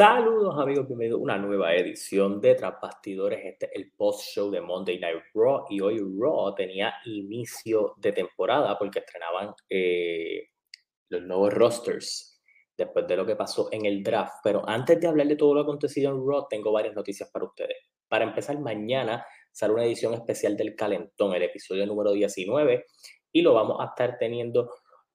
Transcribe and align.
Saludos 0.00 0.58
amigos, 0.58 0.86
bienvenidos 0.86 1.20
a 1.20 1.22
una 1.22 1.36
nueva 1.36 1.74
edición 1.74 2.40
de 2.40 2.54
Tras 2.54 2.76
Este 3.04 3.66
es 3.66 3.70
el 3.74 3.92
post-show 3.92 4.50
de 4.50 4.62
Monday 4.62 4.98
Night 4.98 5.24
Raw 5.34 5.66
y 5.68 5.82
hoy 5.82 5.98
Raw 5.98 6.54
tenía 6.54 6.94
inicio 7.04 7.96
de 7.98 8.10
temporada 8.12 8.78
porque 8.78 9.00
estrenaban 9.00 9.52
eh, 9.68 10.48
los 11.10 11.20
nuevos 11.20 11.52
rosters 11.52 12.40
después 12.74 13.06
de 13.06 13.14
lo 13.14 13.26
que 13.26 13.36
pasó 13.36 13.68
en 13.70 13.84
el 13.84 14.02
draft. 14.02 14.36
Pero 14.42 14.66
antes 14.66 14.98
de 14.98 15.06
hablar 15.06 15.26
de 15.26 15.36
todo 15.36 15.52
lo 15.52 15.60
acontecido 15.60 16.10
en 16.12 16.26
Raw, 16.26 16.46
tengo 16.48 16.72
varias 16.72 16.94
noticias 16.94 17.30
para 17.30 17.44
ustedes. 17.44 17.76
Para 18.08 18.24
empezar, 18.24 18.58
mañana 18.58 19.22
sale 19.52 19.74
una 19.74 19.84
edición 19.84 20.14
especial 20.14 20.56
del 20.56 20.74
Calentón, 20.74 21.34
el 21.34 21.42
episodio 21.42 21.84
número 21.84 22.12
19, 22.12 22.86
y 23.32 23.42
lo 23.42 23.52
vamos 23.52 23.76
a 23.78 23.88
estar 23.88 24.16
teniendo 24.16 24.70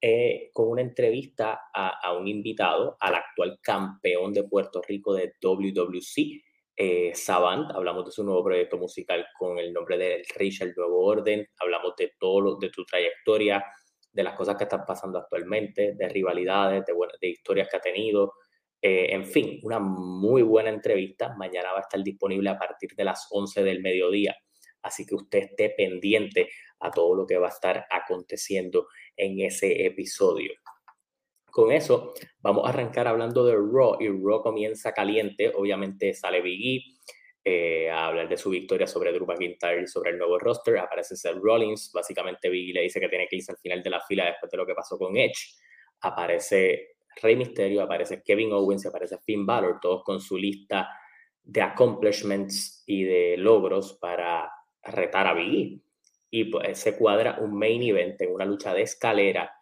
eh, 0.08 0.52
con 0.54 0.70
una 0.70 0.84
entrevista 0.84 1.62
a, 1.74 2.16
un 2.16 2.28
invitado, 2.28 2.96
al 3.00 3.16
actual 3.16 3.58
campeón 3.60 4.34
de 4.34 4.44
Puerto 4.44 4.80
Rico 4.88 5.16
de 5.16 5.34
WWC, 5.42 6.44
eh, 6.76 7.12
Savant. 7.16 7.72
Hablamos 7.72 8.06
de 8.06 8.12
su 8.12 8.24
nuevo 8.24 8.44
proyecto 8.44 8.78
musical 8.78 9.26
con 9.36 9.58
el 9.58 9.74
nombre 9.74 9.98
de 9.98 10.22
Richard 10.36 10.76
Nuevo 10.78 11.04
Orden. 11.04 11.48
Hablamos 11.58 11.96
de 11.98 12.12
todo, 12.20 12.56
de 12.60 12.70
tu 12.70 12.86
trayectoria, 12.86 13.66
de 14.12 14.24
las 14.24 14.36
cosas 14.36 14.58
que 14.58 14.66
están 14.66 14.86
pasando 14.86 15.18
actualmente, 15.18 15.96
de 15.96 16.08
rivalidades, 16.08 16.86
de, 16.86 16.94
de 17.20 17.28
historias 17.28 17.68
que 17.68 17.78
ha 17.78 17.82
tenido. 17.82 18.34
Eh, 18.80 19.08
en 19.10 19.26
fin, 19.26 19.60
una 19.64 19.80
muy 19.80 20.44
buena 20.44 20.70
entrevista. 20.70 21.34
Mañana 21.36 21.72
va 21.72 21.80
a 21.80 21.82
estar 21.82 22.04
disponible 22.04 22.52
a 22.52 22.60
partir 22.60 22.92
de 22.96 23.06
las 23.06 23.26
11 23.32 23.64
del 23.64 23.82
mediodía. 23.82 24.36
Así 24.84 25.04
que 25.04 25.16
usted 25.16 25.40
esté 25.40 25.72
pendiente 25.72 26.48
a 26.80 26.92
todo 26.92 27.16
lo 27.16 27.26
que 27.26 27.40
va 27.40 27.48
a 27.48 27.50
estar 27.50 27.88
aconteciendo 27.90 28.86
en 29.18 29.40
ese 29.42 29.86
episodio. 29.86 30.52
Con 31.56 31.72
eso, 31.72 32.14
vamos 32.42 32.66
a 32.66 32.70
arrancar 32.70 33.08
hablando 33.08 33.46
de 33.46 33.56
Raw 33.56 33.98
y 34.02 34.10
Raw 34.10 34.42
comienza 34.42 34.92
caliente. 34.92 35.54
Obviamente 35.56 36.14
sale 36.14 36.42
Biggie 36.42 36.84
eh, 37.46 37.90
a 37.90 38.08
hablar 38.08 38.28
de 38.28 38.36
su 38.36 38.50
victoria 38.50 38.86
sobre 38.86 39.14
Drew 39.14 39.26
McIntyre 39.26 39.84
y 39.84 39.88
sobre 39.88 40.12
el 40.12 40.18
nuevo 40.18 40.38
roster. 40.38 40.78
Aparece 40.78 41.16
Seth 41.16 41.38
Rollins. 41.42 41.92
Básicamente 41.94 42.50
Biggie 42.50 42.74
le 42.74 42.82
dice 42.82 43.00
que 43.00 43.08
tiene 43.08 43.28
que 43.30 43.38
irse 43.38 43.54
al 43.54 43.58
final 43.58 43.82
de 43.82 43.90
la 43.90 44.02
fila 44.02 44.26
después 44.26 44.52
de 44.52 44.58
lo 44.58 44.66
que 44.66 44.74
pasó 44.74 44.98
con 44.98 45.16
Edge. 45.16 45.56
Aparece 46.02 46.96
Rey 47.22 47.38
Mysterio, 47.38 47.84
aparece 47.84 48.22
Kevin 48.22 48.52
Owens, 48.52 48.86
aparece 48.86 49.18
Finn 49.20 49.46
Balor, 49.46 49.80
todos 49.80 50.04
con 50.04 50.20
su 50.20 50.38
lista 50.38 50.90
de 51.42 51.62
accomplishments 51.62 52.84
y 52.86 53.04
de 53.04 53.38
logros 53.38 53.98
para 54.02 54.52
retar 54.84 55.28
a 55.28 55.34
Biggie 55.34 55.85
y 56.36 56.44
pues, 56.44 56.78
se 56.78 56.98
cuadra 56.98 57.38
un 57.40 57.58
main 57.58 57.82
event 57.82 58.22
en 58.22 58.34
una 58.34 58.44
lucha 58.44 58.74
de 58.74 58.82
escalera 58.82 59.56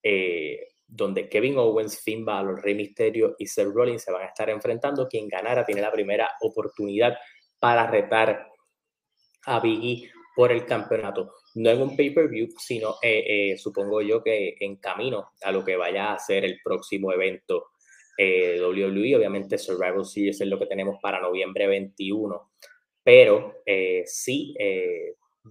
eh, 0.00 0.68
donde 0.86 1.28
Kevin 1.28 1.58
Owens, 1.58 2.00
Finn 2.00 2.24
Balor, 2.24 2.62
Rey 2.62 2.76
Mysterio 2.76 3.34
y 3.36 3.48
Seth 3.48 3.66
Rollins 3.74 4.04
se 4.04 4.12
van 4.12 4.22
a 4.22 4.26
estar 4.26 4.48
enfrentando. 4.48 5.08
Quien 5.08 5.26
ganara 5.26 5.66
tiene 5.66 5.80
la 5.80 5.90
primera 5.90 6.30
oportunidad 6.40 7.18
para 7.58 7.90
retar 7.90 8.46
a 9.46 9.58
Biggie 9.58 10.08
por 10.36 10.52
el 10.52 10.64
campeonato. 10.66 11.32
No 11.56 11.68
en 11.68 11.82
un 11.82 11.96
pay-per-view, 11.96 12.46
sino 12.56 12.94
eh, 13.02 13.24
eh, 13.26 13.58
supongo 13.58 14.00
yo 14.00 14.22
que 14.22 14.54
en 14.60 14.76
camino 14.76 15.32
a 15.42 15.50
lo 15.50 15.64
que 15.64 15.74
vaya 15.74 16.12
a 16.12 16.18
ser 16.20 16.44
el 16.44 16.60
próximo 16.62 17.12
evento 17.12 17.70
eh, 18.16 18.60
WWE. 18.60 19.16
Obviamente 19.16 19.58
Survival 19.58 20.04
Series 20.04 20.40
es 20.40 20.46
lo 20.46 20.60
que 20.60 20.66
tenemos 20.66 21.00
para 21.02 21.20
noviembre 21.20 21.66
21, 21.66 22.52
pero 23.02 23.64
sí 24.04 24.54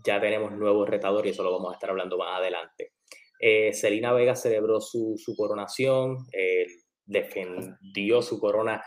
ya 0.06 0.20
tenemos 0.20 0.52
nuevos 0.52 0.88
retadores 0.88 1.30
y 1.30 1.34
eso 1.34 1.44
lo 1.44 1.52
vamos 1.52 1.72
a 1.72 1.74
estar 1.74 1.90
hablando 1.90 2.18
más 2.18 2.38
adelante. 2.38 2.94
Eh, 3.40 3.72
Selena 3.74 4.12
Vega 4.12 4.36
celebró 4.36 4.82
su, 4.82 5.16
coronación, 5.38 6.28
eh, 6.34 6.68
defendió 7.06 8.22
su 8.22 8.40
corona 8.40 8.84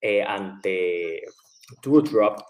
eh, 0.00 0.22
ante 0.22 1.22
Doudrop 1.82 2.40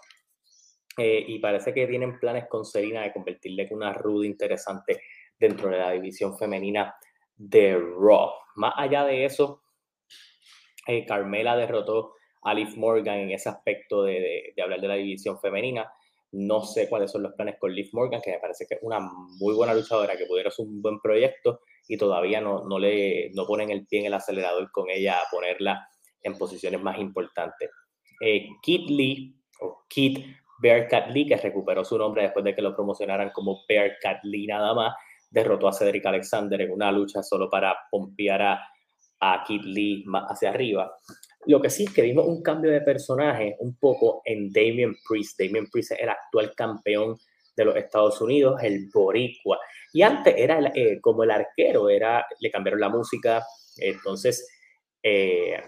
y 0.95 1.39
parece 1.39 1.73
que 1.73 1.87
tienen 1.87 2.19
planes 2.19 2.45
con 2.47 2.63
Selena 2.63 3.01
de 3.01 3.11
convertirle 3.11 3.63
en 3.63 3.73
una 3.73 3.93
ruda 3.93 4.27
interesante 4.27 5.01
dentro 5.39 5.69
de 5.69 5.77
la 5.79 5.91
división 5.91 6.37
femenina 6.37 6.95
de 7.35 7.75
Raw. 7.75 8.29
Más 8.57 8.73
allá 8.77 9.03
de 9.03 9.25
eso, 9.25 9.63
Carmela 11.07 11.57
derrotó 11.57 12.13
a 12.43 12.53
Liv 12.53 12.77
Morgan 12.77 13.21
en 13.21 13.31
ese 13.31 13.49
aspecto 13.49 14.03
de 14.03 14.53
hablar 14.61 14.81
de 14.81 14.87
la 14.87 14.93
división 14.93 15.39
femenina. 15.39 15.91
No 16.33 16.63
sé 16.63 16.89
cuáles 16.89 17.11
son 17.11 17.23
los 17.23 17.33
planes 17.33 17.55
con 17.59 17.73
Liv 17.73 17.89
Morgan, 17.93 18.21
que 18.21 18.31
me 18.31 18.39
parece 18.39 18.65
que 18.67 18.75
es 18.75 18.79
una 18.83 18.99
muy 18.99 19.53
buena 19.53 19.73
luchadora, 19.73 20.17
que 20.17 20.25
pudiera 20.25 20.51
ser 20.51 20.65
un 20.65 20.81
buen 20.81 20.99
proyecto 20.99 21.61
y 21.87 21.97
todavía 21.97 22.41
no, 22.41 22.63
no, 22.67 22.79
le, 22.79 23.31
no 23.33 23.45
ponen 23.45 23.69
el 23.69 23.85
pie 23.87 24.01
en 24.01 24.05
el 24.07 24.13
acelerador 24.13 24.71
con 24.71 24.89
ella 24.89 25.17
a 25.17 25.29
ponerla 25.31 25.87
en 26.21 26.37
posiciones 26.37 26.81
más 26.81 26.97
importantes. 26.99 27.69
Eh, 28.21 28.47
Kit 28.61 28.89
Lee, 28.89 29.35
o 29.61 29.83
Kit 29.87 30.25
Bearcat 30.61 31.09
Lee, 31.09 31.27
que 31.27 31.37
recuperó 31.37 31.83
su 31.83 31.97
nombre 31.97 32.23
después 32.23 32.45
de 32.45 32.55
que 32.55 32.61
lo 32.61 32.75
promocionaran 32.75 33.31
como 33.31 33.63
Bearcat 33.67 34.23
Lee 34.23 34.47
nada 34.47 34.73
más, 34.73 34.95
derrotó 35.29 35.67
a 35.67 35.73
Cedric 35.73 36.05
Alexander 36.05 36.61
en 36.61 36.71
una 36.71 36.91
lucha 36.91 37.21
solo 37.21 37.49
para 37.49 37.75
pompear 37.91 38.41
a, 38.41 38.67
a 39.19 39.43
Kit 39.45 39.63
Lee 39.63 40.03
más 40.05 40.25
hacia 40.27 40.49
arriba. 40.49 40.95
Lo 41.45 41.61
que 41.61 41.69
sí 41.69 41.85
es 41.85 41.93
que 41.93 42.01
vimos 42.01 42.25
un 42.25 42.41
cambio 42.41 42.71
de 42.71 42.81
personaje 42.81 43.55
un 43.59 43.75
poco 43.77 44.21
en 44.25 44.51
Damien 44.51 44.95
Priest. 45.07 45.39
Damien 45.39 45.67
Priest 45.69 45.91
es 45.91 45.99
el 45.99 46.09
actual 46.09 46.53
campeón 46.55 47.17
de 47.55 47.65
los 47.65 47.75
Estados 47.75 48.19
Unidos, 48.21 48.61
el 48.63 48.89
boricua. 48.93 49.59
Y 49.91 50.01
antes 50.01 50.33
era 50.37 50.71
eh, 50.73 50.99
como 51.01 51.23
el 51.23 51.31
arquero, 51.31 51.89
era, 51.89 52.25
le 52.39 52.49
cambiaron 52.49 52.79
la 52.79 52.89
música, 52.89 53.45
entonces 53.77 54.47
eh, 55.03 55.61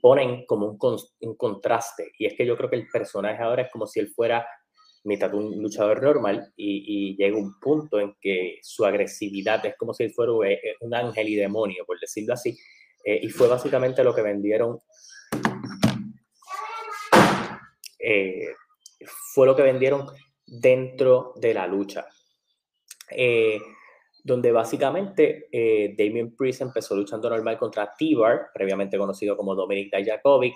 ponen 0.00 0.44
como 0.46 0.66
un, 0.66 0.98
un, 1.20 1.36
contraste. 1.36 2.12
Y 2.18 2.26
es 2.26 2.34
que 2.34 2.46
yo 2.46 2.56
creo 2.56 2.70
que 2.70 2.76
el 2.76 2.88
personaje 2.88 3.42
ahora 3.42 3.62
es 3.62 3.70
como 3.70 3.86
si 3.86 4.00
él 4.00 4.08
fuera 4.08 4.46
mitad 5.04 5.32
un 5.32 5.62
luchador 5.62 6.02
normal 6.02 6.52
y, 6.56 7.12
y 7.12 7.16
llega 7.16 7.38
un 7.38 7.58
punto 7.60 8.00
en 8.00 8.16
que 8.20 8.58
su 8.62 8.84
agresividad 8.84 9.64
es 9.64 9.76
como 9.76 9.94
si 9.94 10.04
él 10.04 10.12
fuera 10.12 10.32
eh, 10.50 10.74
un 10.80 10.92
ángel 10.92 11.28
y 11.28 11.36
demonio, 11.36 11.84
por 11.86 12.00
decirlo 12.00 12.34
así 12.34 12.58
eh, 13.04 13.20
y 13.22 13.28
fue 13.28 13.48
básicamente 13.48 14.04
lo 14.04 14.14
que 14.14 14.22
vendieron. 14.22 14.78
Eh, 17.98 18.48
fue 19.34 19.46
lo 19.46 19.56
que 19.56 19.62
vendieron 19.62 20.06
dentro 20.46 21.32
de 21.36 21.54
la 21.54 21.66
lucha. 21.66 22.06
Eh, 23.10 23.58
donde 24.22 24.52
básicamente 24.52 25.48
Damien 25.96 26.36
Priest 26.36 26.60
empezó 26.60 26.94
luchando 26.94 27.30
normal 27.30 27.56
contra 27.56 27.94
T-Bar, 27.96 28.50
previamente 28.52 28.98
conocido 28.98 29.36
como 29.36 29.54
Dominic 29.54 29.94
Dijakovic, 29.96 30.54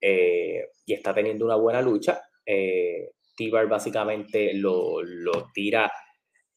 y 0.00 0.92
está 0.94 1.12
teniendo 1.12 1.44
una 1.44 1.56
buena 1.56 1.82
lucha. 1.82 2.22
T-Bar 2.42 3.68
básicamente 3.68 4.54
lo, 4.54 5.02
lo 5.02 5.50
tira 5.52 5.92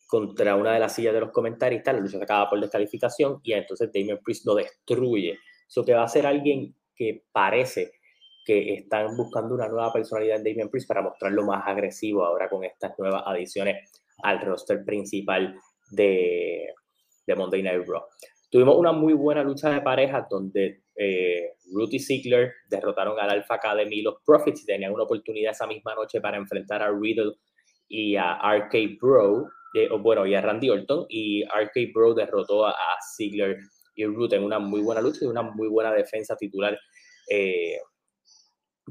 contra 0.05 0.55
una 0.55 0.73
de 0.73 0.79
las 0.79 0.93
sillas 0.93 1.13
de 1.13 1.19
los 1.19 1.31
comentaristas, 1.31 1.93
la 1.93 1.99
lucha 1.99 2.17
se 2.17 2.23
acaba 2.23 2.49
por 2.49 2.59
descalificación 2.59 3.39
y 3.43 3.53
entonces 3.53 3.89
Damien 3.93 4.19
Priest 4.23 4.45
lo 4.45 4.55
destruye. 4.55 5.39
Eso 5.67 5.83
que 5.83 5.93
va 5.93 6.03
a 6.03 6.07
ser 6.07 6.27
alguien 6.27 6.75
que 6.95 7.23
parece 7.31 7.93
que 8.45 8.75
están 8.75 9.17
buscando 9.17 9.55
una 9.55 9.67
nueva 9.67 9.91
personalidad 9.91 10.38
en 10.38 10.43
Damien 10.43 10.69
Priest 10.69 10.88
para 10.88 11.01
mostrarlo 11.01 11.43
más 11.45 11.63
agresivo 11.66 12.23
ahora 12.23 12.47
con 12.47 12.63
estas 12.63 12.97
nuevas 12.99 13.23
adiciones 13.25 13.91
al 14.23 14.39
roster 14.41 14.85
principal 14.85 15.59
de, 15.91 16.67
de 17.25 17.35
Monday 17.35 17.63
Night 17.63 17.87
Raw. 17.87 18.03
Tuvimos 18.49 18.77
una 18.77 18.91
muy 18.91 19.13
buena 19.13 19.43
lucha 19.43 19.69
de 19.69 19.81
parejas 19.81 20.27
donde 20.29 20.83
eh, 20.95 21.55
Ruth 21.73 21.89
derrotaron 22.69 23.19
al 23.19 23.29
Alpha 23.31 23.55
Academy 23.55 23.97
y 23.97 24.01
los 24.01 24.22
Profits 24.25 24.61
y 24.61 24.66
tenían 24.66 24.93
una 24.93 25.03
oportunidad 25.03 25.51
esa 25.51 25.67
misma 25.67 25.95
noche 25.95 26.22
para 26.22 26.37
enfrentar 26.37 26.81
a 26.81 26.91
Riddle 26.91 27.33
y 27.87 28.16
a 28.16 28.39
RK 28.57 28.99
Bro 29.01 29.47
bueno, 29.99 30.25
y 30.25 30.35
a 30.35 30.41
Randy 30.41 30.69
Orton, 30.69 31.05
y 31.09 31.43
RK 31.43 31.93
Bro 31.93 32.13
derrotó 32.13 32.65
a, 32.65 32.75
Ziggler 33.15 33.57
y 33.95 34.05
Root 34.05 34.33
en 34.33 34.43
una 34.43 34.59
muy 34.59 34.81
buena 34.81 35.01
lucha 35.01 35.19
y 35.21 35.27
una 35.27 35.41
muy 35.41 35.67
buena 35.67 35.93
defensa 35.93 36.35
titular. 36.35 36.77
Eh, 37.29 37.79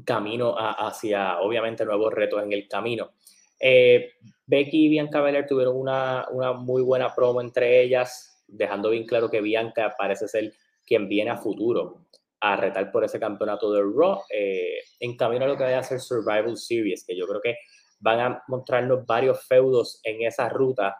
camino 0.03 0.55
hacia, 0.57 1.39
obviamente, 1.39 1.85
nuevos 1.85 2.13
retos 2.13 2.43
en 2.43 2.51
el 2.51 2.67
camino. 2.67 3.13
Eh, 3.59 4.13
Becky 4.45 4.85
y 4.85 4.89
Bianca 4.89 5.21
Belair 5.21 5.47
tuvieron 5.47 5.77
una, 5.77 6.25
una, 6.31 6.53
muy 6.53 6.81
buena 6.81 7.15
promo 7.15 7.39
entre 7.39 7.81
ellas, 7.81 8.43
dejando 8.47 8.89
bien 8.89 9.05
claro 9.05 9.29
que 9.29 9.41
Bianca 9.41 9.95
parece 9.97 10.27
ser 10.27 10.53
quien 10.85 11.07
viene 11.07 11.31
a 11.31 11.37
futuro 11.37 12.05
a 12.41 12.55
retar 12.57 12.91
por 12.91 13.03
ese 13.03 13.19
campeonato 13.19 13.71
de 13.71 13.81
Raw, 13.81 14.21
eh, 14.29 14.79
en 14.99 15.17
camino 15.17 15.45
a 15.45 15.47
lo 15.47 15.57
que 15.57 15.63
vaya 15.63 15.79
a 15.79 15.83
ser 15.83 15.99
Survival 15.99 16.57
Series, 16.57 17.03
que 17.05 17.17
yo 17.17 17.25
creo 17.27 17.41
que 17.41 17.55
van 17.99 18.19
a 18.19 18.43
mostrarnos 18.47 19.05
varios 19.05 19.45
feudos 19.45 19.99
en 20.03 20.23
esa 20.23 20.49
ruta 20.49 20.97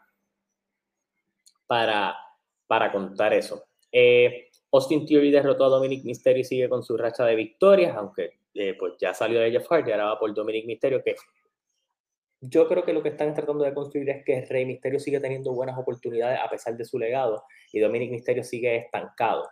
para, 1.67 2.15
para 2.67 2.91
contar 2.91 3.33
eso. 3.33 3.63
Eh, 3.91 4.49
Austin 4.71 5.05
Theory 5.05 5.31
derrotó 5.31 5.65
a 5.65 5.69
Dominic 5.69 6.03
Mysterio 6.03 6.41
y 6.41 6.45
sigue 6.45 6.69
con 6.69 6.83
su 6.83 6.97
racha 6.97 7.25
de 7.25 7.35
victorias, 7.35 7.95
aunque 7.95 8.39
eh, 8.53 8.75
pues 8.77 8.93
ya 8.99 9.13
salió 9.13 9.39
de 9.39 9.51
Jeff 9.51 9.67
Hardy, 9.69 9.91
ahora 9.91 10.05
va 10.05 10.19
por 10.19 10.33
Dominic 10.33 10.65
Mysterio, 10.65 11.03
que 11.03 11.15
yo 12.41 12.67
creo 12.67 12.83
que 12.83 12.93
lo 12.93 13.01
que 13.01 13.09
están 13.09 13.33
tratando 13.33 13.63
de 13.63 13.73
construir 13.73 14.09
es 14.09 14.23
que 14.23 14.45
Rey 14.45 14.65
Mysterio 14.65 14.99
sigue 14.99 15.19
teniendo 15.19 15.53
buenas 15.53 15.77
oportunidades 15.77 16.39
a 16.39 16.49
pesar 16.49 16.75
de 16.75 16.85
su 16.85 16.99
legado 16.99 17.43
y 17.71 17.79
Dominic 17.79 18.11
Mysterio 18.11 18.43
sigue 18.43 18.75
estancado. 18.75 19.47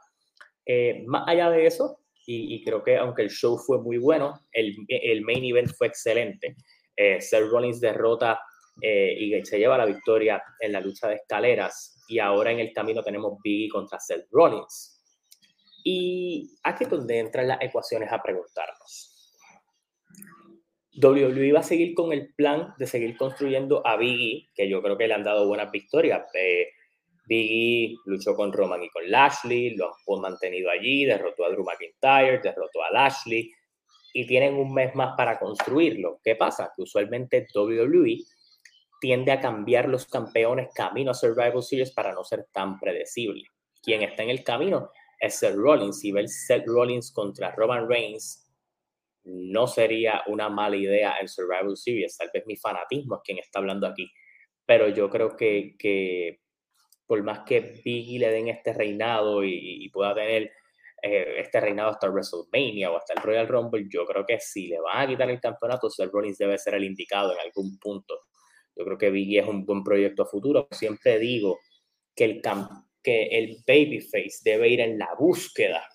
Eh, 0.66 1.04
más 1.08 1.28
allá 1.28 1.50
de 1.50 1.66
eso, 1.66 2.00
y, 2.26 2.64
creo 2.64 2.82
que 2.84 2.96
aunque 2.96 3.24
el 3.24 3.30
show 3.30 3.58
fue 3.58 3.82
muy 3.82 3.98
bueno, 3.98 4.40
el, 4.54 4.78
el 4.88 5.22
main 5.24 5.44
event 5.44 5.70
fue 5.78 5.88
excelente. 5.88 6.56
Eh, 6.96 7.22
Seth 7.22 7.50
Rollins 7.50 7.80
derrota 7.80 8.40
eh, 8.82 9.16
y 9.18 9.46
se 9.46 9.60
lleva 9.60 9.78
la 9.78 9.86
victoria 9.86 10.42
en 10.60 10.72
la 10.72 10.82
lucha 10.82 11.08
de 11.08 11.16
escaleras 11.16 12.04
y 12.08 12.20
ahora 12.20 12.52
en 12.52 12.60
el 12.60 12.74
camino 12.74 13.04
tenemos 13.04 13.40
Biggie 13.44 13.70
contra 13.70 14.00
Seth 14.00 14.28
Rollins. 14.32 15.02
Y 15.84 16.50
aquí 16.64 16.86
es 16.86 16.90
donde 16.90 17.20
entran 17.20 17.48
las 17.48 17.62
ecuaciones 17.62 18.12
a 18.12 18.22
preguntarnos. 18.22 19.10
WWE 20.96 21.54
va 21.54 21.60
a 21.60 21.64
seguir 21.64 21.94
con 21.96 22.14
el 22.14 22.34
plan 22.36 22.74
de 22.78 22.86
seguir 22.86 23.18
construyendo 23.18 23.86
a 23.86 23.98
Biggie, 23.98 24.50
que 24.54 24.70
yo 24.70 24.82
creo 24.82 24.98
que 24.98 25.08
le 25.08 25.14
han 25.14 25.24
dado 25.24 25.48
buenas 25.48 25.72
victorias. 25.72 26.24
Eh, 26.34 26.68
Biggie 27.26 27.96
luchó 28.06 28.36
con 28.36 28.54
Roman 28.54 28.84
y 28.84 28.90
con 28.90 29.10
Lashley, 29.10 29.76
lo 29.76 29.92
han 30.16 30.22
mantenido 30.22 30.70
allí, 30.70 31.06
derrotó 31.06 31.46
a 31.46 31.50
Drew 31.50 31.64
McIntyre, 31.64 32.42
derrotó 32.44 32.84
a 32.84 32.92
Lashley 32.92 33.52
y 34.14 34.28
tienen 34.28 34.56
un 34.56 34.74
mes 34.74 34.96
más 34.96 35.16
para 35.18 35.40
construirlo. 35.40 36.20
¿Qué 36.24 36.36
pasa? 36.36 36.72
Que 36.76 36.84
usualmente 36.84 37.48
WWE 37.54 38.20
tiende 39.02 39.32
a 39.32 39.42
cambiar 39.42 39.90
los 39.90 40.06
campeones 40.06 40.70
camino 40.74 41.12
a 41.12 41.16
Survival 41.16 41.64
Series 41.64 41.92
para 41.92 42.14
no 42.14 42.24
ser 42.24 42.46
tan 42.54 42.80
predecible. 42.80 43.44
Quien 43.82 44.04
está 44.04 44.24
en 44.24 44.30
el 44.30 44.44
camino 44.44 44.92
es 45.20 45.40
Seth 45.40 45.56
Rollins. 45.56 46.04
y 46.06 46.12
ver 46.12 46.30
Seth 46.30 46.66
Rollins 46.66 47.12
contra 47.12 47.52
Roman 47.52 47.90
Reigns 47.90 48.50
no 49.26 49.68
sería 49.68 50.22
una 50.28 50.50
mala 50.50 50.76
idea 50.76 51.16
en 51.20 51.28
Survival 51.28 51.76
Series. 51.76 52.18
Tal 52.18 52.30
vez 52.34 52.46
mi 52.46 52.56
fanatismo 52.56 53.16
es 53.16 53.22
quien 53.24 53.40
está 53.40 53.60
hablando 53.60 53.88
aquí. 53.88 54.12
Pero 54.66 54.88
yo 54.90 55.10
creo 55.10 55.36
que, 55.36 55.76
que 55.78 56.40
por 57.06 57.22
más 57.24 57.40
que 57.46 57.60
Biggie 57.84 58.20
le 58.20 58.32
den 58.32 58.48
este 58.48 58.74
reinado 58.74 59.44
y, 59.44 59.90
pueda 59.90 60.16
tener 60.16 60.52
eh, 61.06 61.42
este 61.42 61.60
reinado 61.60 61.90
hasta 61.90 62.10
WrestleMania 62.10 62.90
o 62.90 62.96
hasta 62.96 63.12
el 63.12 63.22
Royal 63.22 63.46
Rumble, 63.46 63.88
yo 63.90 64.06
creo 64.06 64.26
que 64.26 64.40
si 64.40 64.68
le 64.68 64.80
van 64.80 65.02
a 65.02 65.08
quitar 65.08 65.30
el 65.30 65.42
campeonato, 65.42 65.90
Seth 65.90 66.10
Rollins 66.10 66.38
debe 66.38 66.58
ser 66.58 66.76
el 66.76 66.86
indicado 66.86 67.34
en 67.34 67.40
algún 67.40 67.78
punto. 67.78 68.22
Yo 68.74 68.86
creo 68.86 68.98
que 68.98 69.10
Biggie 69.10 69.42
es 69.42 69.48
un 69.48 69.66
buen 69.66 69.84
proyecto 69.84 70.24
a 70.24 70.26
futuro. 70.26 70.66
Siempre 70.72 71.20
digo 71.20 71.60
que 72.16 72.24
el, 72.24 72.42
que 73.04 73.24
el 73.26 73.58
babyface 73.68 74.40
debe 74.46 74.70
ir 74.70 74.80
en 74.80 74.98
la 74.98 75.10
búsqueda 75.20 75.86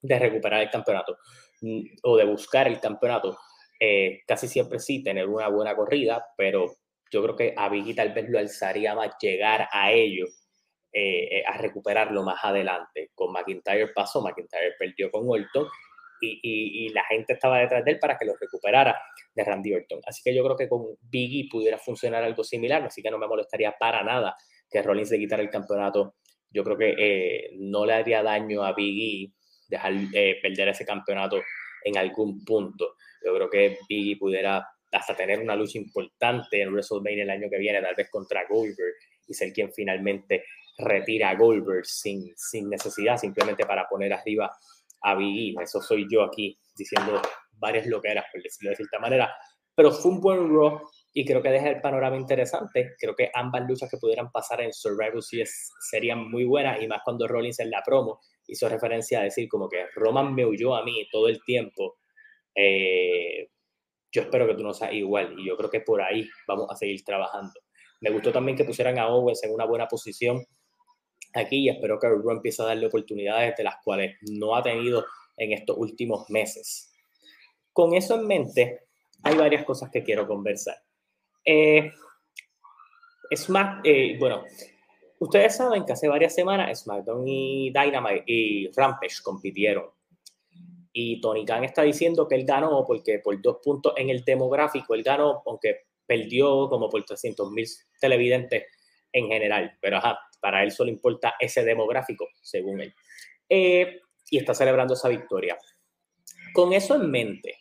de 0.00 0.18
recuperar 0.18 0.62
el 0.62 0.70
campeonato 0.70 1.18
mm, 1.60 1.82
o 2.04 2.16
de 2.16 2.24
buscar 2.24 2.66
el 2.66 2.80
campeonato. 2.80 3.36
Eh, 3.78 4.22
casi 4.26 4.48
siempre 4.48 4.78
sí, 4.78 5.02
tener 5.02 5.28
una 5.28 5.48
buena 5.48 5.76
corrida, 5.76 6.24
pero 6.34 6.76
yo 7.10 7.22
creo 7.22 7.36
que 7.36 7.54
a 7.54 7.68
Biggie 7.68 7.94
tal 7.94 8.14
vez 8.14 8.30
lo 8.30 8.38
alzaría 8.38 8.94
más 8.94 9.10
llegar 9.20 9.68
a 9.70 9.92
ello, 9.92 10.24
eh, 10.92 11.38
eh, 11.38 11.44
a 11.46 11.56
recuperarlo 11.58 12.22
más 12.22 12.42
adelante. 12.42 13.10
Con 13.14 13.32
McIntyre 13.32 13.88
pasó, 13.88 14.22
McIntyre 14.22 14.74
perdió 14.78 15.10
con 15.10 15.28
Orton 15.28 15.68
y, 16.20 16.88
la 16.88 17.04
gente 17.04 17.34
estaba 17.34 17.60
detrás 17.60 17.84
de 17.84 17.92
él 17.92 17.98
para 17.98 18.16
que 18.16 18.24
lo 18.24 18.34
recuperara 18.34 18.98
de 19.34 19.44
Randy 19.44 19.74
Orton. 19.74 20.00
Así 20.06 20.22
que 20.24 20.34
yo 20.34 20.42
creo 20.42 20.56
que 20.56 20.68
con 20.68 20.86
Biggie 21.02 21.48
pudiera 21.48 21.78
funcionar 21.78 22.24
algo 22.24 22.42
similar, 22.42 22.82
así 22.82 23.02
que 23.02 23.10
no 23.10 23.18
me 23.18 23.28
molestaría 23.28 23.72
para 23.78 24.02
nada 24.02 24.34
que 24.68 24.82
Rollins 24.82 25.10
le 25.10 25.18
quitara 25.18 25.42
el 25.42 25.50
campeonato. 25.50 26.16
Yo 26.50 26.64
creo 26.64 26.76
que 26.76 26.94
eh, 26.98 27.50
no 27.58 27.84
le 27.84 27.92
haría 27.92 28.22
daño 28.22 28.64
a 28.64 28.72
Biggie 28.72 29.32
dejar 29.68 29.92
perder 30.42 30.68
ese 30.68 30.86
campeonato 30.86 31.40
en 31.84 31.98
algún 31.98 32.44
punto. 32.44 32.94
Yo 33.24 33.34
creo 33.34 33.50
que 33.50 33.78
Biggie 33.88 34.16
pudiera 34.16 34.66
hasta 34.90 35.14
tener 35.14 35.40
una 35.40 35.54
lucha 35.54 35.78
importante 35.78 36.62
en 36.62 36.72
WrestleMania 36.72 37.24
el 37.24 37.30
año 37.30 37.50
que 37.50 37.58
viene, 37.58 37.82
tal 37.82 37.94
vez 37.94 38.08
contra 38.10 38.46
Goldberg, 38.48 38.94
y 39.26 39.34
ser 39.34 39.52
quien 39.52 39.72
finalmente 39.72 40.44
retira 40.78 41.30
a 41.30 41.34
Goldberg 41.34 41.84
sin, 41.84 42.32
sin 42.36 42.70
necesidad, 42.70 43.16
simplemente 43.16 43.66
para 43.66 43.88
poner 43.88 44.12
arriba 44.12 44.56
a 45.02 45.14
Big 45.14 45.56
E. 45.58 45.62
Eso 45.62 45.80
soy 45.82 46.06
yo 46.10 46.22
aquí 46.22 46.58
diciendo 46.76 47.20
varias 47.52 47.86
loqueras, 47.86 48.24
por 48.32 48.42
decirlo 48.42 48.70
de 48.70 48.76
cierta 48.76 48.98
manera. 48.98 49.34
Pero 49.74 49.92
fue 49.92 50.12
un 50.12 50.20
buen 50.20 50.48
Raw 50.48 50.80
y 51.12 51.24
creo 51.24 51.42
que 51.42 51.50
deja 51.50 51.68
el 51.68 51.80
panorama 51.80 52.16
interesante. 52.16 52.94
Creo 52.98 53.14
que 53.14 53.30
ambas 53.32 53.62
luchas 53.68 53.90
que 53.90 53.96
pudieran 53.96 54.30
pasar 54.30 54.60
en 54.60 54.72
Survivor 54.72 55.22
Series 55.22 55.72
serían 55.90 56.30
muy 56.30 56.44
buenas 56.44 56.80
y 56.82 56.88
más 56.88 57.02
cuando 57.04 57.28
Rollins 57.28 57.60
en 57.60 57.70
la 57.70 57.82
promo 57.84 58.20
hizo 58.46 58.68
referencia 58.68 59.20
a 59.20 59.24
decir 59.24 59.48
como 59.48 59.68
que 59.68 59.86
Roman 59.94 60.34
me 60.34 60.44
huyó 60.44 60.74
a 60.74 60.84
mí 60.84 61.06
todo 61.10 61.28
el 61.28 61.42
tiempo. 61.44 61.98
Eh, 62.54 63.50
yo 64.10 64.22
espero 64.22 64.46
que 64.46 64.54
tú 64.54 64.62
no 64.62 64.72
seas 64.72 64.92
igual 64.94 65.38
y 65.38 65.46
yo 65.46 65.56
creo 65.56 65.70
que 65.70 65.80
por 65.80 66.00
ahí 66.02 66.28
vamos 66.46 66.66
a 66.70 66.76
seguir 66.76 67.04
trabajando. 67.04 67.52
Me 68.00 68.10
gustó 68.10 68.32
también 68.32 68.56
que 68.56 68.64
pusieran 68.64 68.98
a 68.98 69.08
Owens 69.08 69.44
en 69.44 69.52
una 69.52 69.64
buena 69.64 69.86
posición 69.86 70.44
aquí 71.38 71.56
y 71.56 71.68
espero 71.68 71.98
que 71.98 72.08
Raw 72.08 72.30
empiece 72.30 72.62
a 72.62 72.66
darle 72.66 72.86
oportunidades 72.86 73.56
de 73.56 73.64
las 73.64 73.76
cuales 73.82 74.16
no 74.22 74.54
ha 74.56 74.62
tenido 74.62 75.04
en 75.36 75.52
estos 75.52 75.76
últimos 75.78 76.28
meses. 76.30 76.92
Con 77.72 77.94
eso 77.94 78.16
en 78.16 78.26
mente, 78.26 78.80
hay 79.22 79.36
varias 79.36 79.64
cosas 79.64 79.90
que 79.90 80.02
quiero 80.02 80.26
conversar. 80.26 80.76
Eh, 81.44 81.90
Smack, 83.34 83.80
eh, 83.84 84.16
bueno, 84.18 84.44
ustedes 85.18 85.56
saben 85.56 85.84
que 85.84 85.92
hace 85.92 86.08
varias 86.08 86.34
semanas 86.34 86.80
SmackDown 86.80 87.26
y 87.26 87.70
Dynamite 87.70 88.24
y 88.26 88.70
Rampage 88.72 89.22
compitieron 89.22 89.90
y 91.00 91.20
Tony 91.20 91.44
Khan 91.44 91.62
está 91.62 91.82
diciendo 91.82 92.26
que 92.26 92.34
él 92.34 92.44
ganó 92.44 92.84
porque 92.84 93.20
por 93.20 93.40
dos 93.40 93.58
puntos 93.62 93.92
en 93.96 94.10
el 94.10 94.24
demográfico, 94.24 94.94
él 94.94 95.04
ganó, 95.04 95.42
aunque 95.46 95.86
perdió 96.04 96.68
como 96.68 96.88
por 96.88 97.04
300 97.04 97.52
mil 97.52 97.66
televidentes 98.00 98.64
en 99.12 99.28
general. 99.28 99.78
Pero 99.80 99.98
ajá, 99.98 100.18
para 100.40 100.62
él 100.62 100.70
solo 100.70 100.90
importa 100.90 101.34
ese 101.38 101.64
demográfico, 101.64 102.28
según 102.40 102.80
él. 102.80 102.94
Eh, 103.48 104.00
y 104.30 104.38
está 104.38 104.54
celebrando 104.54 104.94
esa 104.94 105.08
victoria. 105.08 105.56
Con 106.52 106.72
eso 106.72 106.94
en 106.96 107.10
mente, 107.10 107.56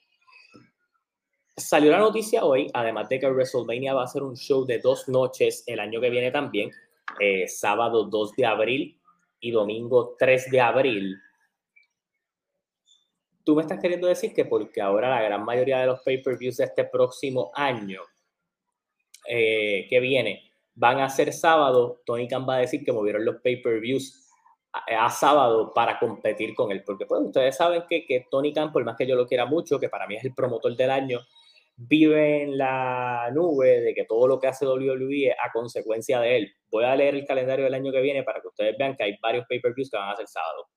salió 1.55 1.91
la 1.91 1.99
noticia 1.99 2.43
hoy, 2.43 2.69
además 2.73 3.09
de 3.09 3.19
que 3.19 3.27
WrestleMania 3.27 3.93
va 3.93 4.03
a 4.03 4.07
ser 4.07 4.23
un 4.23 4.35
show 4.35 4.65
de 4.65 4.79
dos 4.79 5.07
noches 5.07 5.63
el 5.65 5.79
año 5.79 6.01
que 6.01 6.09
viene 6.09 6.31
también, 6.31 6.71
eh, 7.19 7.47
sábado 7.47 8.05
2 8.05 8.33
de 8.35 8.45
abril 8.45 8.99
y 9.39 9.51
domingo 9.51 10.15
3 10.19 10.51
de 10.51 10.61
abril 10.61 11.21
tú 13.47 13.55
me 13.55 13.61
estás 13.61 13.79
queriendo 13.79 14.07
decir 14.07 14.33
que 14.33 14.43
porque 14.43 14.81
ahora 14.81 15.09
la 15.09 15.21
gran 15.21 15.45
mayoría 15.45 15.79
de 15.79 15.85
los 15.85 16.01
pay-per-views 16.01 16.57
de 16.57 16.65
este 16.65 16.83
próximo 16.83 17.49
año 17.55 18.01
eh, 19.25 19.87
que 19.89 20.01
viene 20.01 20.46
van 20.77 20.99
a 20.99 21.09
ser 21.09 21.33
sábado, 21.33 22.01
Tony 22.05 22.27
Khan 22.27 22.47
va 22.47 22.55
a 22.55 22.59
decir 22.59 22.83
que 22.83 22.91
movieron 22.91 23.25
los 23.25 23.37
pay-per-views 23.41 24.29
a, 24.71 25.09
sábado 25.09 25.73
para 25.73 25.97
competir 25.97 26.53
con 26.53 26.71
él. 26.71 26.83
Porque 26.85 27.07
pues 27.07 27.21
ustedes 27.23 27.57
saben 27.57 27.83
que, 27.89 28.05
que 28.05 28.27
Tony 28.29 28.53
Khan, 28.53 28.71
por 28.71 28.85
más 28.85 28.95
que 28.95 29.07
yo 29.07 29.15
lo 29.15 29.25
quiera 29.25 29.45
mucho, 29.45 29.79
que 29.79 29.89
para 29.89 30.05
mí 30.05 30.15
es 30.15 30.23
el 30.23 30.35
promotor 30.35 30.75
del 30.75 30.91
año, 30.91 31.19
vive 31.75 32.43
en 32.43 32.57
la 32.59 33.31
nube 33.33 33.81
de 33.81 33.93
que 33.95 34.05
todo 34.05 34.27
lo 34.27 34.39
que 34.39 34.47
hace 34.47 34.67
WWE 34.67 35.31
a 35.31 35.51
consecuencia 35.51 36.19
de 36.19 36.37
él. 36.37 36.53
Voy 36.69 36.83
a 36.83 36.95
leer 36.95 37.15
el 37.15 37.25
calendario 37.25 37.65
del 37.65 37.73
año 37.73 37.91
que 37.91 38.01
viene 38.01 38.23
para 38.23 38.39
que 38.39 38.47
ustedes 38.47 38.75
vean 38.77 38.95
que 38.95 39.03
hay 39.03 39.17
varios 39.19 39.45
pay-per-views 39.49 39.89
que 39.89 39.97
van 39.97 40.11
a 40.11 40.15
ser 40.15 40.27
sábado. 40.27 40.67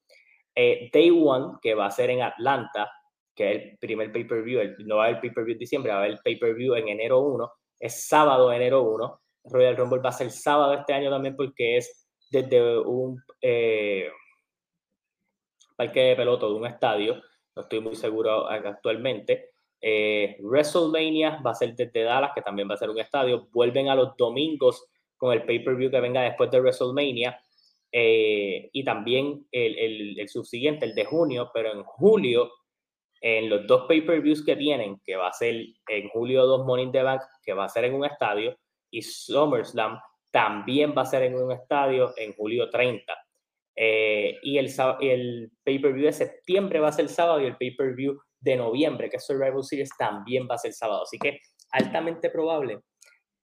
Eh, 0.54 0.88
Day 0.90 1.10
One, 1.10 1.58
que 1.60 1.74
va 1.74 1.86
a 1.86 1.90
ser 1.90 2.08
en 2.08 2.22
Atlanta, 2.22 2.90
que 3.34 3.50
es 3.50 3.62
el 3.72 3.78
primer 3.78 4.12
pay-per-view, 4.12 4.76
no 4.86 4.96
va 4.96 5.04
a 5.04 5.08
haber 5.08 5.20
pay-per-view 5.20 5.52
en 5.54 5.58
diciembre, 5.58 5.92
va 5.92 5.98
a 5.98 6.04
haber 6.04 6.18
pay-per-view 6.24 6.74
en 6.74 6.88
enero 6.88 7.20
1, 7.20 7.50
es 7.80 8.08
sábado 8.08 8.50
enero 8.50 8.82
1. 8.82 9.20
Royal 9.50 9.76
Rumble 9.76 10.00
va 10.00 10.10
a 10.10 10.12
ser 10.12 10.30
sábado 10.30 10.74
este 10.74 10.92
año 10.92 11.10
también 11.10 11.36
porque 11.36 11.76
es 11.76 12.08
desde 12.30 12.78
un 12.78 13.22
eh, 13.40 14.08
parque 15.76 16.00
de 16.00 16.16
pelota 16.16 16.46
de 16.46 16.52
un 16.52 16.66
estadio, 16.66 17.22
no 17.56 17.62
estoy 17.62 17.80
muy 17.80 17.96
seguro 17.96 18.48
actualmente. 18.48 19.50
Eh, 19.80 20.36
WrestleMania 20.40 21.40
va 21.44 21.52
a 21.52 21.54
ser 21.54 21.74
desde 21.74 22.02
Dallas, 22.02 22.32
que 22.34 22.42
también 22.42 22.68
va 22.68 22.74
a 22.74 22.78
ser 22.78 22.90
un 22.90 22.98
estadio. 22.98 23.48
Vuelven 23.50 23.88
a 23.88 23.94
los 23.94 24.16
domingos 24.16 24.86
con 25.16 25.32
el 25.32 25.44
pay-per-view 25.44 25.90
que 25.90 26.00
venga 26.00 26.22
después 26.22 26.50
de 26.50 26.60
WrestleMania. 26.60 27.40
Eh, 27.92 28.70
y 28.72 28.84
también 28.84 29.46
el, 29.50 30.18
el, 30.18 30.28
subsiguiente, 30.28 30.86
el 30.86 30.94
de 30.94 31.04
junio, 31.04 31.50
pero 31.52 31.72
en 31.72 31.82
julio, 31.82 32.52
en 33.20 33.50
los 33.50 33.66
dos 33.66 33.86
pay-per-views 33.88 34.44
que 34.44 34.56
tienen, 34.56 35.00
que 35.04 35.16
va 35.16 35.28
a 35.28 35.32
ser 35.32 35.56
en 35.88 36.08
julio 36.10 36.46
2 36.46 36.66
Morning 36.66 36.92
the 36.92 37.02
Bank, 37.02 37.22
que 37.42 37.52
va 37.52 37.64
a 37.64 37.68
ser 37.68 37.84
en 37.86 37.94
un 37.94 38.04
estadio, 38.04 38.56
y 38.90 39.02
SummerSlam 39.02 39.98
también 40.30 40.94
va 40.96 41.02
a 41.02 41.06
ser 41.06 41.24
en 41.24 41.34
un 41.34 41.52
estadio 41.52 42.12
en 42.16 42.32
julio 42.34 42.70
30. 42.70 43.12
Eh, 43.76 44.38
y 44.42 44.58
el, 44.58 44.70
el 45.00 45.52
pay-per-view 45.64 46.06
de 46.06 46.12
septiembre 46.12 46.80
va 46.80 46.88
a 46.88 46.92
ser 46.92 47.08
sábado 47.08 47.40
y 47.40 47.46
el 47.46 47.56
pay-per-view 47.56 48.18
de 48.40 48.56
noviembre, 48.56 49.08
que 49.08 49.16
es 49.16 49.26
Survival 49.26 49.62
Series, 49.62 49.90
también 49.98 50.46
va 50.50 50.54
a 50.54 50.58
ser 50.58 50.72
sábado. 50.72 51.02
Así 51.02 51.18
que 51.18 51.40
altamente 51.70 52.30
probable 52.30 52.80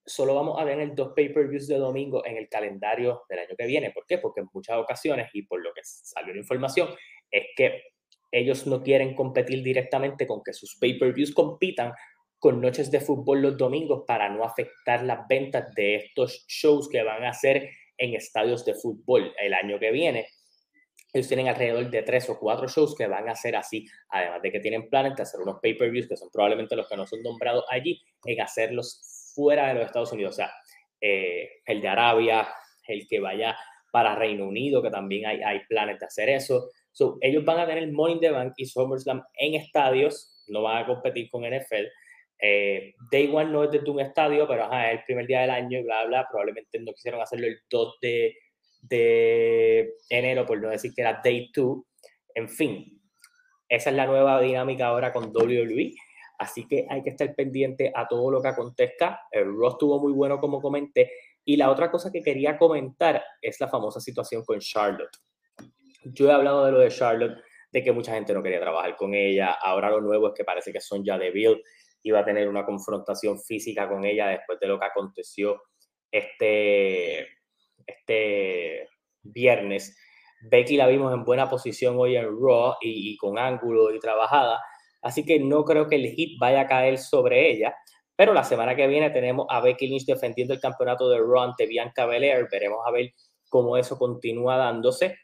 solo 0.06 0.34
vamos 0.36 0.60
a 0.60 0.66
tener 0.66 0.96
dos 0.96 1.12
pay-per-views 1.16 1.68
de 1.68 1.78
domingo 1.78 2.26
en 2.26 2.38
el 2.38 2.48
calendario 2.48 3.24
del 3.30 3.40
año 3.40 3.56
que 3.58 3.68
viene. 3.68 3.92
¿Por 3.92 4.06
qué? 4.08 4.18
Porque 4.18 4.42
en 4.42 4.48
muchas 4.54 4.78
ocasiones, 4.78 5.30
y 5.34 5.44
por 5.44 5.62
lo 5.62 5.74
que 5.74 5.82
salió 5.84 6.34
la 6.34 6.40
información, 6.40 6.90
es 7.30 7.44
que 7.56 7.84
ellos 8.32 8.68
no 8.68 8.82
quieren 8.82 9.16
competir 9.16 9.64
directamente 9.64 10.26
con 10.26 10.42
que 10.44 10.54
sus 10.54 10.78
pay-per-views 10.80 11.34
compitan 11.34 11.94
con 12.40 12.62
noches 12.62 12.92
de 12.92 13.00
fútbol 13.00 13.42
los 13.42 13.58
domingos 13.58 14.04
para 14.06 14.30
no 14.30 14.44
afectar 14.44 15.04
las 15.04 15.28
ventas 15.28 15.74
de 15.74 15.96
estos 15.96 16.46
shows 16.48 16.88
que 16.90 17.04
van 17.04 17.24
a 17.24 17.30
hacer 17.30 17.70
en 17.98 18.14
estadios 18.14 18.64
de 18.66 18.76
fútbol 18.76 19.34
el 19.42 19.54
año 19.54 19.80
que 19.80 19.92
viene. 19.92 20.28
ellos 21.14 21.28
tienen 21.28 21.48
alrededor 21.48 21.90
de 21.90 22.04
tres 22.04 22.30
o 22.30 22.38
cuatro 22.38 22.68
shows 22.68 22.96
que 22.96 23.08
van 23.08 23.28
a 23.28 23.36
ser 23.36 23.56
así, 23.56 23.86
además 24.10 24.42
de 24.42 24.52
que 24.52 24.60
tienen 24.60 24.90
planes 24.90 25.16
de 25.16 25.24
hacer 25.24 25.40
unos 25.40 25.60
pay-per-views, 25.62 26.08
que 26.08 26.18
son 26.18 26.30
probablemente 26.32 26.76
los 26.76 26.88
que 26.88 26.96
no 26.96 27.08
son 27.08 27.24
nombrados 27.24 27.66
allí, 27.70 28.00
en 28.26 28.42
hacerlos 28.42 29.34
fuera 29.34 29.70
de 29.70 29.76
los 29.76 29.86
Estados 29.86 30.12
Unidos. 30.12 30.34
O 30.34 30.36
sea, 30.36 30.52
eh, 31.02 31.50
el 31.66 31.82
de 31.82 31.88
Arabia, 31.88 32.48
el 32.88 33.08
que 33.08 33.20
vaya 33.20 33.58
para 33.92 34.16
Reino 34.16 34.48
Unido, 34.48 34.84
que 34.84 34.92
también 34.92 35.26
hay, 35.26 35.42
hay 35.42 35.62
planes 35.68 36.00
de 36.00 36.06
hacer 36.06 36.30
eso. 36.30 36.70
So, 36.92 37.18
ellos 37.22 37.44
van 37.46 37.60
a 37.60 37.68
tener 37.68 37.92
Money 37.92 38.16
in 38.16 38.20
the 38.20 38.32
Bank 38.32 38.54
y 38.58 38.66
SummerSlam 38.66 39.24
en 39.40 39.56
estadios, 39.56 40.44
no 40.48 40.64
van 40.64 40.84
a 40.84 40.86
competir 40.86 41.30
con 41.30 41.44
NFL. 41.44 41.86
Eh, 42.40 42.94
Day 43.12 43.30
One 43.34 43.52
no 43.52 43.64
es 43.64 43.72
desde 43.72 43.90
un 43.90 44.00
estadio, 44.00 44.48
pero 44.48 44.72
es 44.72 44.92
el 44.92 45.04
primer 45.06 45.28
día 45.28 45.42
del 45.42 45.52
año 45.52 45.80
y 45.80 45.84
bla, 45.84 46.06
bla. 46.06 46.28
Probablemente 46.30 46.80
no 46.80 46.94
quisieron 46.94 47.22
hacerlo 47.22 47.48
el 47.48 47.60
2 47.70 47.98
de, 48.02 48.36
de 48.82 49.94
enero, 50.10 50.46
por 50.46 50.62
no 50.62 50.70
decir 50.70 50.94
que 50.94 51.02
era 51.02 51.22
Day 51.24 51.50
2. 51.54 51.78
En 52.36 52.50
fin, 52.50 53.02
esa 53.70 53.90
es 53.90 53.96
la 53.96 54.06
nueva 54.06 54.40
dinámica 54.42 54.88
ahora 54.88 55.12
con 55.12 55.32
WWE. 55.36 55.94
Así 56.40 56.68
que 56.68 56.86
hay 56.90 57.02
que 57.02 57.10
estar 57.10 57.34
pendiente 57.36 57.92
a 57.94 58.08
todo 58.08 58.30
lo 58.30 58.42
que 58.42 58.50
acontezca. 58.50 59.22
El 59.32 59.46
Raw 59.46 59.70
estuvo 59.70 60.00
muy 60.00 60.14
bueno, 60.14 60.40
como 60.40 60.62
comenté. 60.62 61.12
Y 61.44 61.58
la 61.58 61.72
otra 61.72 61.90
cosa 61.90 62.12
que 62.12 62.22
quería 62.22 62.58
comentar 62.58 63.24
es 63.42 63.60
la 63.60 63.68
famosa 63.68 64.00
situación 64.00 64.44
con 64.46 64.60
Charlotte. 64.60 65.18
Yo 66.04 66.30
he 66.30 66.34
hablado 66.34 66.66
de 66.66 66.72
lo 66.72 66.80
de 66.80 66.90
Charlotte, 66.90 67.42
de 67.72 67.84
que 67.84 67.92
mucha 67.92 68.14
gente 68.14 68.34
no 68.34 68.44
quería 68.44 68.60
trabajar 68.60 68.96
con 68.96 69.14
ella. 69.14 69.54
Ahora 69.54 69.90
lo 69.90 70.02
nuevo 70.02 70.28
es 70.28 70.34
que 70.36 70.44
parece 70.44 70.72
que 70.72 70.80
Sonja 70.80 71.18
Deville 71.18 71.62
iba 72.08 72.20
a 72.20 72.26
tener 72.26 72.48
una 72.48 72.66
confrontación 72.66 73.40
física 73.40 73.88
con 73.88 74.06
ella 74.06 74.28
después 74.28 74.60
de 74.60 74.68
lo 74.68 74.80
que 74.80 74.86
aconteció 74.86 75.62
este, 76.12 77.28
este 77.86 78.88
viernes. 79.24 79.98
Becky 80.42 80.78
la 80.78 80.88
vimos 80.88 81.14
en 81.14 81.24
buena 81.24 81.50
posición 81.50 81.96
hoy 81.98 82.16
en 82.16 82.26
Raw 82.26 82.76
y, 82.82 83.18
con 83.18 83.38
ángulo 83.38 83.94
y 83.94 84.00
trabajada, 84.00 84.62
así 85.02 85.26
que 85.26 85.40
no 85.40 85.66
creo 85.66 85.88
que 85.88 85.96
el 85.96 86.08
hit 86.12 86.40
vaya 86.40 86.62
a 86.62 86.68
caer 86.68 86.98
sobre 86.98 87.50
ella. 87.50 87.76
Pero 88.16 88.34
la 88.34 88.44
semana 88.44 88.76
que 88.76 88.88
viene 88.88 89.12
tenemos 89.12 89.46
a 89.50 89.62
Becky 89.62 89.88
Lynch 89.88 90.06
defendiendo 90.06 90.54
el 90.54 90.60
campeonato 90.60 91.10
de 91.10 91.20
Raw 91.20 91.42
ante 91.42 91.68
Bianca 91.68 92.06
Belair. 92.06 92.48
Veremos 92.52 92.80
a 92.86 92.92
ver 92.92 93.12
cómo 93.50 93.78
eso 93.78 93.98
continúa 93.98 94.58
dándose. 94.58 95.18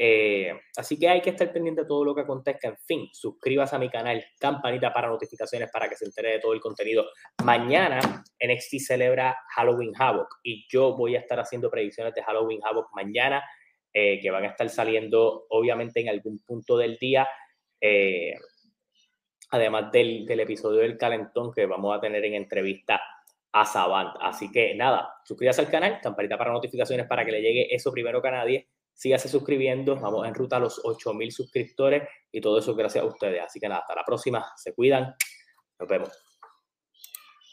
Eh, 0.00 0.52
así 0.76 0.96
que 0.96 1.08
hay 1.08 1.20
que 1.20 1.30
estar 1.30 1.52
pendiente 1.52 1.82
de 1.82 1.88
todo 1.88 2.04
lo 2.04 2.14
que 2.14 2.20
acontezca. 2.20 2.68
En 2.68 2.78
fin, 2.78 3.08
suscríbase 3.12 3.74
a 3.74 3.80
mi 3.80 3.90
canal, 3.90 4.24
campanita 4.38 4.92
para 4.92 5.08
notificaciones 5.08 5.70
para 5.72 5.88
que 5.88 5.96
se 5.96 6.04
entere 6.04 6.32
de 6.32 6.38
todo 6.38 6.52
el 6.52 6.60
contenido. 6.60 7.06
Mañana 7.44 8.22
NXT 8.40 8.78
celebra 8.78 9.36
Halloween 9.56 9.92
Havoc 9.98 10.38
y 10.44 10.66
yo 10.68 10.96
voy 10.96 11.16
a 11.16 11.18
estar 11.18 11.40
haciendo 11.40 11.68
predicciones 11.68 12.14
de 12.14 12.22
Halloween 12.22 12.60
Havoc 12.64 12.94
mañana, 12.94 13.42
eh, 13.92 14.20
que 14.20 14.30
van 14.30 14.44
a 14.44 14.48
estar 14.48 14.68
saliendo 14.68 15.46
obviamente 15.48 16.00
en 16.00 16.10
algún 16.10 16.38
punto 16.46 16.76
del 16.76 16.96
día. 16.98 17.26
Eh, 17.80 18.34
además 19.50 19.90
del, 19.90 20.30
episodio 20.30 20.80
del 20.80 20.96
calentón 20.96 21.52
que 21.52 21.66
vamos 21.66 21.96
a 21.96 22.00
tener 22.00 22.24
en 22.24 22.34
entrevista 22.34 23.00
a 23.50 23.64
Savant. 23.64 24.14
Así 24.20 24.52
que 24.52 24.76
nada, 24.76 25.14
suscríbase 25.24 25.62
al 25.62 25.70
canal, 25.70 25.98
campanita 26.00 26.38
para 26.38 26.52
notificaciones 26.52 27.06
para 27.06 27.24
que 27.24 27.32
le 27.32 27.42
llegue 27.42 27.74
eso 27.74 27.90
primero 27.90 28.22
que 28.22 28.28
a 28.28 28.32
nadie 28.32 28.68
sígase 28.98 29.28
suscribiendo, 29.28 29.94
vamos 29.94 30.26
en 30.26 30.34
ruta 30.34 30.56
a 30.56 30.58
los 30.58 30.84
8000 30.84 31.30
suscriptores 31.30 32.08
y 32.32 32.40
todo 32.40 32.58
eso 32.58 32.74
gracias 32.74 33.04
a 33.04 33.06
ustedes. 33.06 33.40
Así 33.40 33.60
que 33.60 33.68
nada, 33.68 33.82
hasta 33.82 33.94
la 33.94 34.04
próxima, 34.04 34.44
se 34.56 34.74
cuidan, 34.74 35.14
nos 35.78 35.88
vemos. 35.88 36.27